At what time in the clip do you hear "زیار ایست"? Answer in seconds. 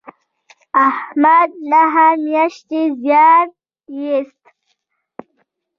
3.01-4.41